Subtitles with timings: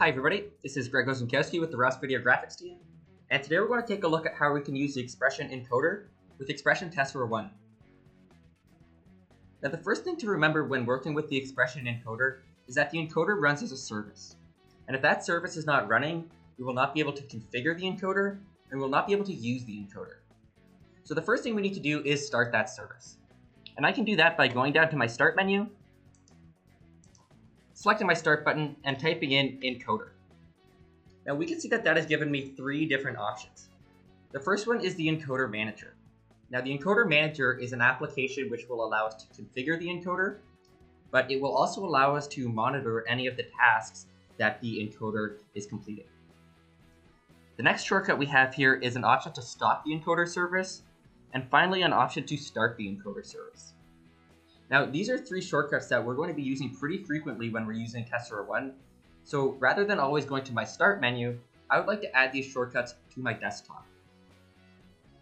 [0.00, 2.76] Hi everybody, this is Greg Ozenkowski with the Ross Video Graphics team,
[3.32, 5.50] and today we're going to take a look at how we can use the XPression
[5.50, 6.04] encoder
[6.38, 7.50] with XPression tessera 1.
[9.60, 12.36] Now the first thing to remember when working with the XPression encoder
[12.68, 14.36] is that the encoder runs as a service.
[14.86, 17.90] And if that service is not running, we will not be able to configure the
[17.90, 18.38] encoder
[18.70, 20.18] and we will not be able to use the encoder.
[21.02, 23.16] So the first thing we need to do is start that service.
[23.76, 25.66] And I can do that by going down to my start menu,
[27.78, 30.08] selecting my start button and typing in encoder.
[31.24, 33.68] Now we can see that that has given me three different options.
[34.32, 35.94] The first one is the encoder manager.
[36.50, 40.38] Now the encoder manager is an application which will allow us to configure the encoder,
[41.12, 44.06] but it will also allow us to monitor any of the tasks
[44.38, 46.08] that the encoder is completing.
[47.58, 50.82] The next shortcut we have here is an option to stop the encoder service,
[51.32, 53.74] and finally an option to start the encoder service.
[54.70, 57.72] Now, these are three shortcuts that we're going to be using pretty frequently when we're
[57.72, 58.74] using Tessera 1.
[59.24, 61.38] So rather than always going to my start menu,
[61.70, 63.86] I would like to add these shortcuts to my desktop.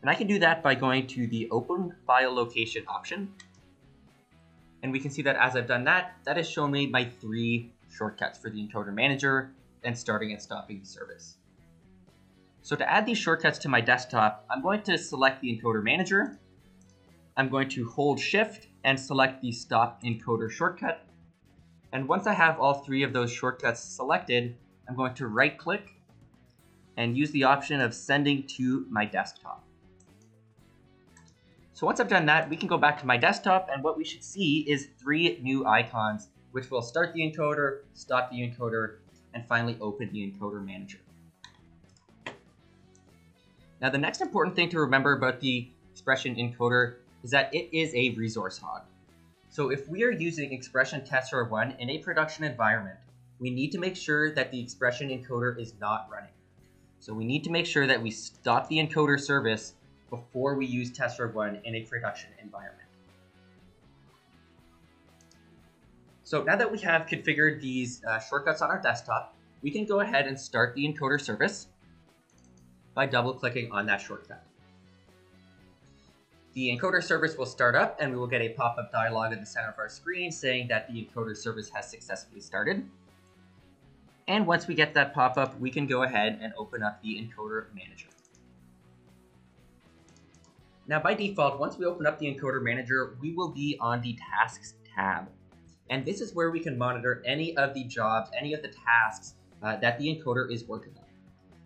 [0.02, 3.32] And I can do that by going to the Open File Location option.
[4.82, 7.72] And we can see that as I've done that, that has shown me my three
[7.90, 9.52] shortcuts for the encoder manager
[9.82, 11.38] and starting and stopping the service.
[12.62, 16.38] So to add these shortcuts to my desktop, I'm going to select the encoder manager.
[17.36, 21.04] I'm going to hold shift and select the stop encoder shortcut.
[21.92, 24.56] And once I have all three of those shortcuts selected,
[24.88, 25.90] I'm going to right click
[26.96, 29.64] and use the option of sending to my desktop.
[31.74, 34.04] So once I've done that, we can go back to my desktop and what we
[34.04, 38.96] should see is three new icons, which will start the encoder, stop the encoder,
[39.34, 41.00] and finally open the encoder manager.
[43.82, 47.92] Now the next important thing to remember about the XPression encoder is that it is
[47.92, 48.82] a resource hog.
[49.48, 52.98] So if we are using XPression tessera 1 in a production environment,
[53.40, 56.30] we need to make sure that the XPression encoder is not running.
[57.00, 59.74] So we need to make sure that we stop the encoder service
[60.08, 62.88] before we use tessera 1 in a production environment.
[66.22, 69.98] So now that we have configured these uh, shortcuts on our desktop, we can go
[69.98, 71.66] ahead and start the encoder service
[72.94, 74.44] by double clicking on that shortcut.
[76.56, 79.44] The encoder service will start up and we will get a pop-up dialog in the
[79.44, 82.88] center of our screen saying that the encoder service has successfully started.
[84.26, 87.66] And once we get that pop-up, we can go ahead and open up the encoder
[87.74, 88.08] manager.
[90.86, 94.18] Now by default, once we open up the encoder manager, we will be on the
[94.34, 95.28] tasks tab.
[95.90, 99.34] And this is where we can monitor any of the jobs, any of the tasks
[99.62, 101.04] uh, that the encoder is working on.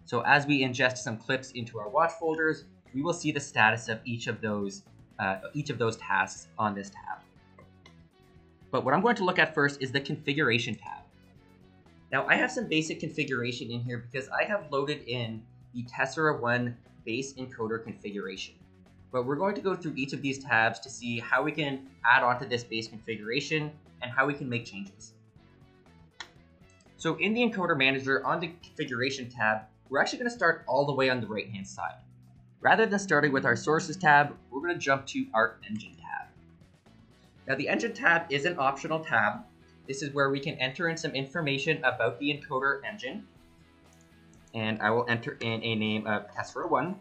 [0.05, 2.65] So as we ingest some clips into our watch folders,
[2.95, 4.83] we will see the status of each of those
[5.19, 7.19] uh, each of those tasks on this tab.
[8.71, 11.03] But what I'm going to look at first is the configuration tab.
[12.11, 15.43] Now I have some basic configuration in here because I have loaded in
[15.75, 18.55] the Tessera 1 base encoder configuration.
[19.13, 21.89] But we're going to go through each of these tabs to see how we can
[22.05, 25.15] add onto this base configuration and how we can make changes.
[26.97, 30.87] So in the encoder manager on the configuration tab, we're actually going to start all
[30.87, 31.95] the way on the right hand side.
[32.61, 36.29] Rather than starting with our sources tab, we're going to jump to our engine tab.
[37.49, 39.41] Now the engine tab is an optional tab.
[39.89, 43.27] This is where we can enter in some information about the encoder engine.
[44.55, 46.95] And I will enter in a name of Tessera 1.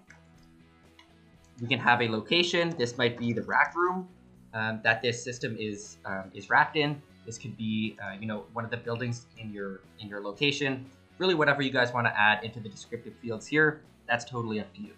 [1.62, 2.74] We can have a location.
[2.78, 4.08] This might be the rack room
[4.54, 7.02] um, that this system is um, is racked in.
[7.26, 10.86] This could be, uh, you know, one of the buildings in your in your location.
[11.18, 14.74] Really, whatever you guys want to add into the descriptive fields here, that's totally up
[14.76, 14.94] to you.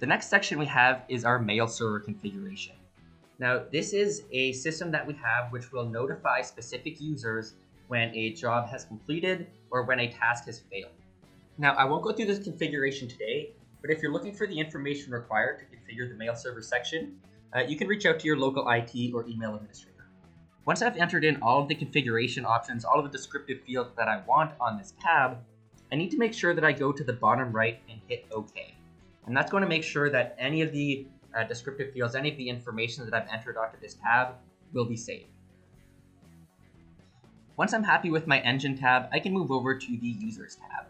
[0.00, 2.76] The next section we have is our mail server configuration.
[3.40, 7.54] Now, this is a system that we have which will notify specific users
[7.88, 10.92] when a job has completed or when a task has failed.
[11.58, 13.50] Now, I won't go through this configuration today,
[13.80, 17.18] but if you're looking for the information required to configure the mail server section,
[17.56, 20.06] uh, you can reach out to your local IT or email administrator.
[20.64, 24.06] Once I've entered in all of the configuration options, all of the descriptive fields that
[24.06, 25.38] I want on this tab,
[25.90, 28.77] I need to make sure that I go to the bottom right and hit OK.
[29.28, 32.38] And that's going to make sure that any of the uh, descriptive fields, any of
[32.38, 34.36] the information that I've entered onto this tab
[34.72, 35.28] will be saved.
[37.58, 40.86] Once I'm happy with my engine tab, I can move over to the users tab.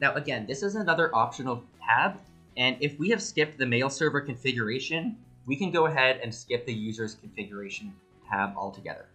[0.00, 2.20] Now again, this is another optional tab,
[2.56, 5.16] and if we have skipped the mail server configuration,
[5.46, 7.92] we can go ahead and skip the users configuration
[8.30, 9.06] tab altogether.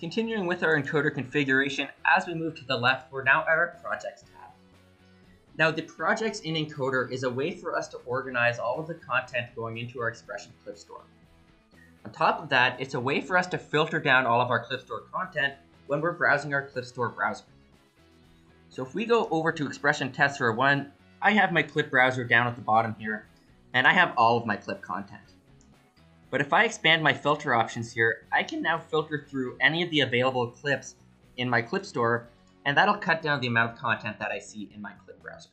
[0.00, 3.78] Continuing with our encoder configuration, as we move to the left, we're now at our
[3.80, 4.37] projects tab.
[5.58, 8.94] Now, the projects in Encoder is a way for us to organize all of the
[8.94, 11.02] content going into our XPression clip store.
[12.04, 14.64] On top of that, it's a way for us to filter down all of our
[14.64, 15.54] clip store content
[15.88, 17.44] when we're browsing our Clip Store browser.
[18.68, 22.46] So if we go over to XPression Tessera 1, I have my clip browser down
[22.46, 23.26] at the bottom here,
[23.74, 25.22] and I have all of my clip content.
[26.30, 29.90] But if I expand my filter options here, I can now filter through any of
[29.90, 30.94] the available clips
[31.38, 32.28] in my clip store,
[32.68, 35.48] and that'll cut down the amount of content that I see in my clip browser.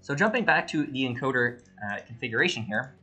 [0.00, 2.94] So jumping back to the encoder uh, configuration here,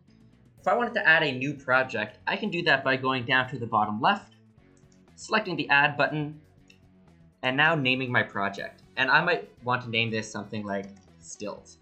[0.61, 3.49] if I wanted to add a new project, I can do that by going down
[3.49, 4.35] to the bottom left,
[5.17, 6.39] selecting the add button,
[7.43, 8.83] and now naming my project.
[8.95, 10.85] And I might want to name this something like
[11.19, 11.79] stills.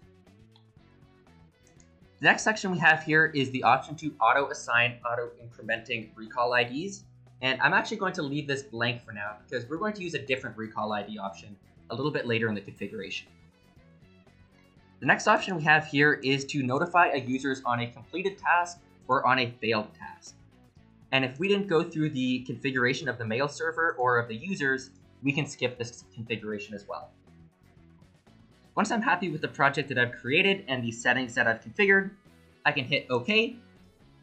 [2.18, 7.04] The next section we have here is the option to auto-assign auto-incrementing recall IDs.
[7.42, 10.14] And I'm actually going to leave this blank for now because we're going to use
[10.14, 11.56] a different recall ID option
[11.90, 13.28] a little bit later in the configuration.
[15.00, 18.78] The next option we have here is to notify a users on a completed task
[19.08, 20.34] or on a failed task.
[21.12, 24.34] And if we didn't go through the configuration of the mail server or of the
[24.34, 24.90] users,
[25.22, 27.10] we can skip this configuration as well.
[28.74, 32.10] Once I'm happy with the project that I've created and the settings that I've configured,
[32.64, 33.56] I can hit OK,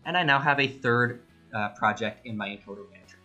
[0.06, 1.22] and I now have a third
[1.54, 3.18] uh, project in my encoder manager.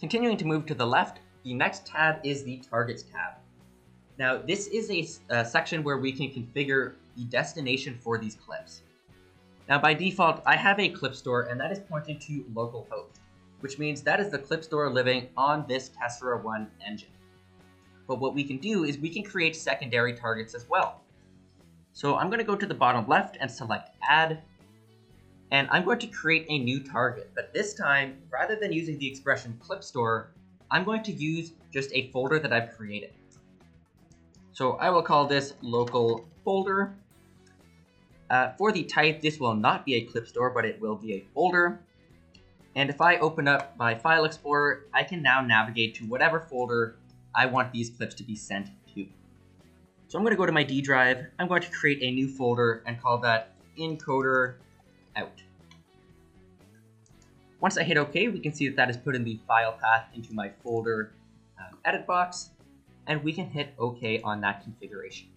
[0.00, 3.34] Continuing to move to the left, the next tab is the Targets tab.
[4.18, 8.82] Now, this is a, a section where we can configure the destination for these clips.
[9.68, 13.20] Now, by default, I have a clip store, and that is pointing to localhost,
[13.60, 17.10] which means that is the clip store living on this Tessera 1 engine.
[18.06, 21.02] But what we can do is we can create secondary targets as well.
[21.92, 24.42] So I'm going to go to the bottom left and select add.
[25.50, 27.30] And I'm going to create a new target.
[27.34, 30.30] But this time, rather than using the XPression clip store,
[30.70, 33.12] I'm going to use just a folder that I've created.
[34.52, 36.94] So I will call this local folder.
[38.28, 41.14] Uh, for the type, this will not be a clip store, but it will be
[41.14, 41.80] a folder.
[42.74, 46.96] And if I open up my file explorer, I can now navigate to whatever folder
[47.34, 49.06] I want these clips to be sent to.
[50.08, 51.26] So I'm going to go to my D drive.
[51.38, 54.56] I'm going to create a new folder and call that encoder
[55.18, 55.42] out.
[57.60, 60.06] Once I hit OK, we can see that that is put in the file path
[60.14, 61.12] into my folder
[61.58, 62.50] um, edit box,
[63.08, 65.28] and we can hit OK on that configuration.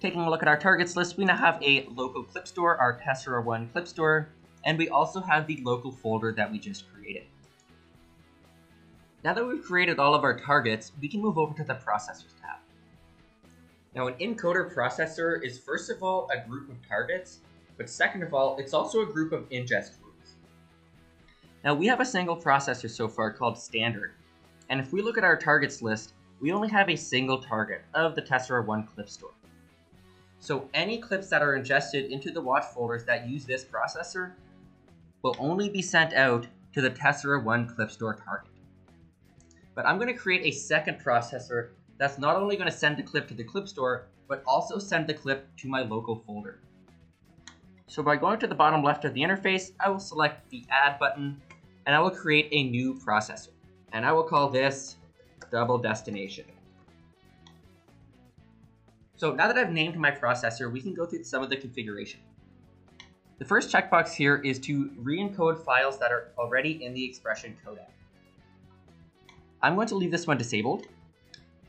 [0.00, 2.98] Taking a look at our targets list, we now have a local clip store, our
[2.98, 4.30] Tessera 1 clip store,
[4.64, 7.22] and we also have the local folder that we just created.
[9.22, 12.34] Now that we've created all of our targets, we can move over to the Processors
[12.40, 12.58] tab.
[13.94, 17.40] Now an encoder processor is first of all a group of targets,
[17.82, 20.36] but second of all, it's also a group of ingest rules.
[21.64, 24.12] Now we have a single processor so far called standard,
[24.68, 28.14] and if we look at our targets list, we only have a single target of
[28.14, 29.34] the Tessera 1 clip store.
[30.38, 34.34] So any clips that are ingested into the watch folders that use this processor
[35.22, 38.52] will only be sent out to the Tessera 1 clip store target.
[39.74, 43.02] But I'm going to create a second processor that's not only going to send the
[43.02, 46.60] clip to the clip store, but also send the clip to my local folder.
[47.86, 50.98] So by going to the bottom left of the interface, I will select the add
[50.98, 51.40] button
[51.86, 53.50] and I will create a new processor.
[53.92, 54.96] And I will call this
[55.50, 56.46] double destination.
[59.16, 62.20] So now that I've named my processor, we can go through some of the configuration.
[63.38, 67.90] The first checkbox here is to re-encode files that are already in the XPression codec.
[69.62, 70.86] I'm going to leave this one disabled.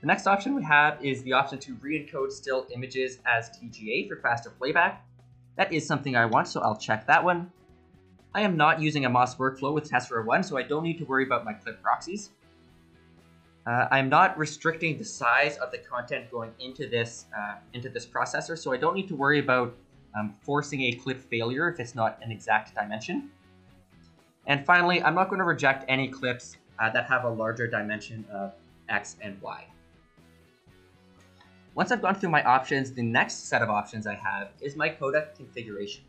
[0.01, 4.17] The next option we have is the option to re-encode still images as TGA for
[4.17, 5.05] faster playback.
[5.55, 7.51] That is something I want, so I'll check that one.
[8.35, 11.05] I am not using a MOS workflow with Tessera 1, so I don't need to
[11.05, 12.31] worry about my clip proxies.
[13.65, 18.05] Uh, I'm not restricting the size of the content going into this uh, into this
[18.05, 19.73] processor, so I don't need to worry about
[20.19, 23.29] um, forcing a clip failure if it's not an exact dimension.
[24.47, 28.25] And finally, I'm not going to reject any clips uh, that have a larger dimension
[28.31, 28.53] of
[28.89, 29.65] X and Y.
[31.75, 34.89] Once I've gone through my options, the next set of options I have is my
[34.89, 36.03] codec configuration.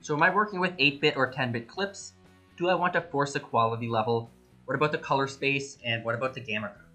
[0.00, 2.14] So am I working with 8-bit or 10-bit clips?
[2.56, 4.30] Do I want to force a quality level?
[4.64, 5.76] What about the color space?
[5.84, 6.86] And what about the gamma curve?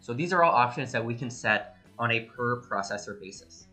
[0.00, 3.66] So these are all options that we can set on a per processor basis.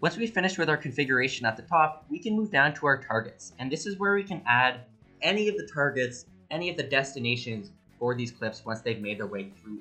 [0.00, 3.02] Once we finish with our configuration at the top, we can move down to our
[3.02, 3.52] targets.
[3.58, 4.82] And this is where we can add
[5.22, 9.26] any of the targets any of the destinations for these clips once they've made their
[9.26, 9.80] way through.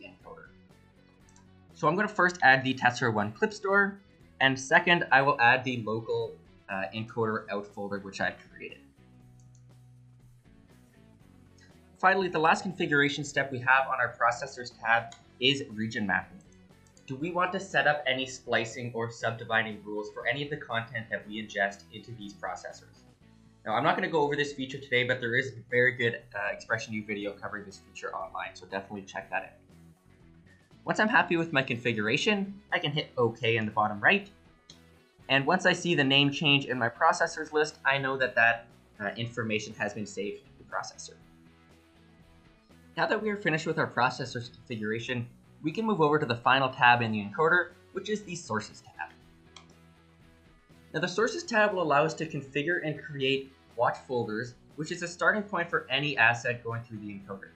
[1.75, 4.00] So I'm going to first add the Tessera 1 clip store,
[4.39, 6.34] and second, I will add the local
[6.70, 8.79] uh, encoder out folder which I've created.
[12.00, 16.39] Finally, the last configuration step we have on our processors tab is region mapping.
[17.08, 20.58] Do we want to set up any splicing or subdividing rules for any of the
[20.58, 23.03] content that we ingest into these processors?
[23.65, 25.91] Now, I'm not going to go over this feature today, but there is a very
[25.94, 29.64] good uh, XPressionU video covering this feature online, so definitely check that out.
[30.86, 34.30] Once I'm happy with my configuration, I can hit OK in the bottom right.
[35.27, 38.68] And once I see the name change in my processors list, I know that that
[39.00, 41.15] uh, information has been saved to the processor.
[42.96, 45.27] Now that we are finished with our processor's configuration,
[45.63, 48.82] we can move over to the final tab in the encoder, which is the Sources
[48.82, 49.10] tab.
[50.94, 55.01] Now the Sources tab will allow us to configure and create watch folders, which is
[55.01, 57.50] a starting point for any asset going through the encoder.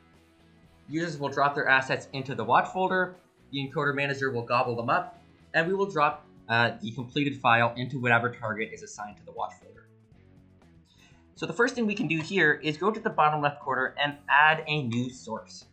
[0.90, 3.16] Users will drop their assets into the watch folder,
[3.52, 5.22] the encoder manager will gobble them up,
[5.54, 9.32] and we will drop uh, the completed file into whatever target is assigned to the
[9.32, 9.88] watch folder.
[11.36, 13.94] So the first thing we can do here is go to the bottom left corner
[14.02, 15.66] and add a new source.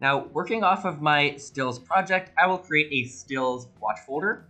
[0.00, 4.46] Now, working off of my stills project, I will create a stills watch folder.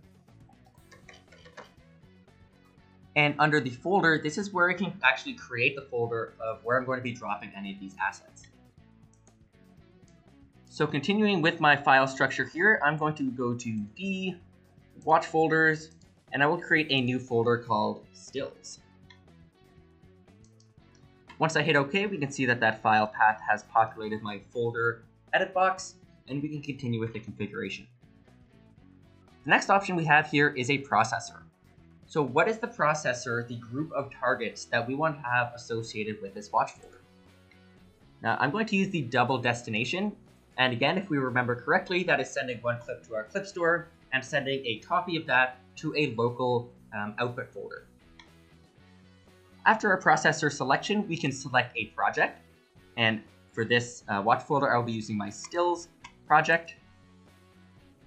[3.15, 6.77] And under the folder, this is where I can actually create the folder of where
[6.77, 8.47] I'm going to be dropping any of these assets.
[10.75, 14.35] So continuing with my file structure here, I'm going to go to D,
[15.05, 15.91] watch folders,
[16.33, 18.79] and I will create a new folder called stills.
[21.39, 25.03] Once I hit OK, we can see that that file path has populated my folder
[25.31, 25.95] edit box,
[26.27, 27.87] and we can continue with the configuration.
[29.45, 31.43] The next option we have here is a processor.
[32.05, 36.21] So what is the processor, the group of targets that we want to have associated
[36.21, 36.99] with this watch folder?
[38.21, 40.17] Now I'm going to use the double destination
[40.57, 43.89] and again, if we remember correctly, that is sending one clip to our clip store
[44.13, 47.87] and sending a copy of that to a local um, output folder.
[49.65, 52.39] After our processor selection, we can select a project.
[52.97, 53.21] And
[53.51, 55.89] for this uh, watch folder, I'll be using my stills
[56.27, 56.75] project.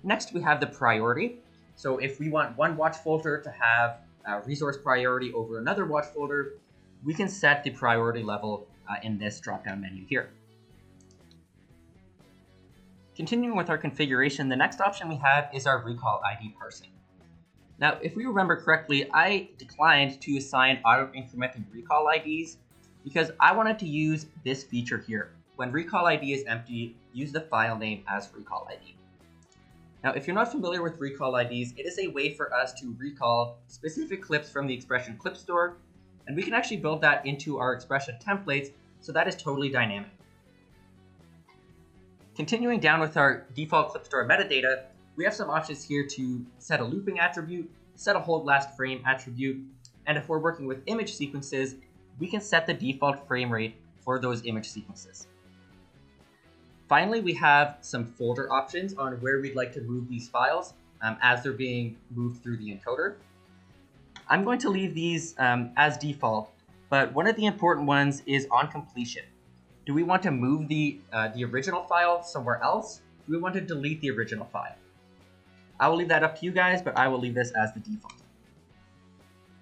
[0.03, 1.41] Next, we have the priority.
[1.75, 6.07] So if we want one watch folder to have a resource priority over another watch
[6.15, 6.55] folder,
[7.05, 10.31] we can set the priority level uh, in this drop-down menu here.
[13.19, 16.91] Continuing with our configuration, the next option we have is our recall ID parsing.
[17.81, 22.59] Now, if we remember correctly, I declined to assign auto-incrementing recall IDs
[23.03, 25.33] because I wanted to use this feature here.
[25.57, 28.95] When recall ID is empty, use the file name as recall ID.
[30.05, 32.95] Now, if you're not familiar with recall IDs, it is a way for us to
[33.01, 35.79] recall specific clips from the XPression Clip Store,
[36.29, 38.71] and we can actually build that into our XPression templates,
[39.01, 40.13] so that is totally dynamic.
[42.39, 44.85] Continuing down with our default clip store metadata,
[45.17, 49.03] we have some options here to set a looping attribute, set a hold last frame
[49.05, 49.61] attribute,
[50.07, 51.75] and if we're working with image sequences,
[52.21, 55.27] we can set the default frame rate for those image sequences.
[56.89, 61.17] Finally, we have some folder options on where we'd like to move these files um,
[61.21, 63.17] as they're being moved through the encoder.
[64.29, 66.53] I'm going to leave these um, as default,
[66.89, 69.25] but one of the important ones is on completion.
[69.89, 73.01] Do we want to move the, uh, the original file somewhere else?
[73.27, 74.77] Do we want to delete the original file?
[75.81, 77.81] I will leave that up to you guys, but I will leave this as the
[77.81, 78.13] default.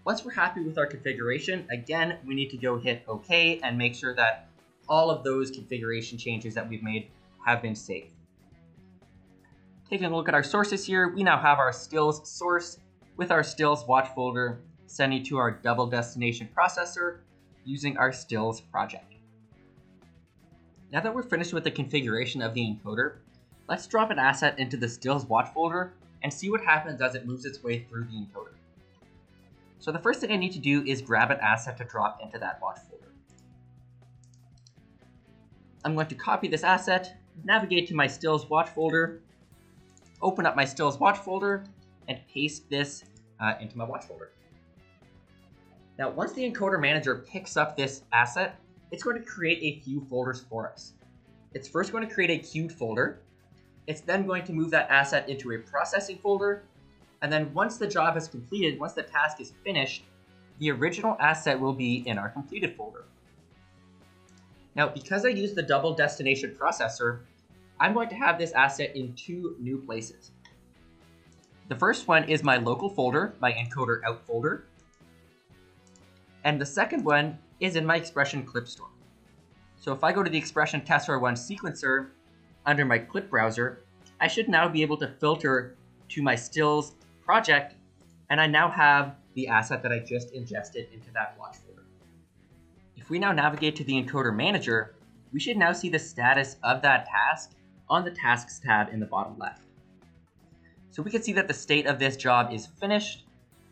[0.05, 3.95] Once we're happy with our configuration, again, we need to go hit OK and make
[3.95, 4.49] sure that
[4.89, 7.09] all of those configuration changes that we've made
[7.47, 8.11] have been saved.
[9.89, 12.81] Taking a look at our sources here, we now have our stills source
[13.17, 17.19] with our stills watch folder sending to our double destination processor
[17.65, 19.16] using our stills project.
[20.93, 23.17] Now that we're finished with the configuration of the encoder,
[23.69, 27.27] let's drop an asset into the stills watch folder and see what happens as it
[27.27, 28.55] moves its way through the encoder.
[29.79, 32.39] So the first thing I need to do is grab an asset to drop into
[32.39, 33.13] that watch folder.
[35.85, 39.21] I'm going to copy this asset, navigate to my stills watch folder,
[40.23, 41.65] open up my stills watch folder,
[42.09, 43.05] and paste this
[43.41, 44.31] uh, into my watch folder.
[45.99, 48.59] Now, once the encoder manager picks up this asset,
[48.91, 50.93] it's going to create a few folders for us.
[51.55, 53.21] It's first going to create a queued folder.
[53.87, 56.65] It's then going to move that asset into a processing folder.
[57.23, 60.05] And then once the job is completed, once the task is finished,
[60.59, 63.05] the original asset will be in our completed folder.
[64.75, 67.21] Now, because I use the double destination processor,
[67.81, 70.31] I'm going to have this asset in two new places.
[71.69, 74.67] The first one is my local folder, my encoder out folder.
[76.45, 78.89] And the second one is in my XPression clip store.
[79.77, 82.09] So if I go to the XPression TestR1 sequencer
[82.65, 83.85] under my clip browser,
[84.21, 85.77] I should now be able to filter
[86.09, 86.95] to my stills
[87.25, 87.75] project,
[88.31, 91.85] and I now have the asset that I just ingested into that watch folder.
[92.97, 94.95] If we now navigate to the encoder manager,
[95.33, 97.53] we should now see the status of that task
[97.89, 99.63] on the tasks tab in the bottom left.
[100.91, 103.25] So we can see that the state of this job is finished.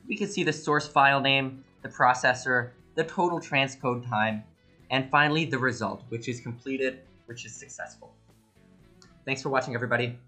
[0.06, 4.44] We can see the source file name, the processor, the total transcode time,
[4.90, 8.14] and finally the result, which is completed, which is successful.
[9.24, 10.18] Thanks for watching, everybody.